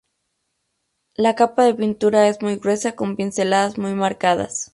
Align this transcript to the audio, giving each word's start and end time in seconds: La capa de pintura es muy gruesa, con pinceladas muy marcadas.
La 1.13 1.35
capa 1.35 1.63
de 1.63 1.75
pintura 1.75 2.27
es 2.27 2.41
muy 2.41 2.55
gruesa, 2.55 2.93
con 2.95 3.15
pinceladas 3.15 3.77
muy 3.77 3.93
marcadas. 3.93 4.69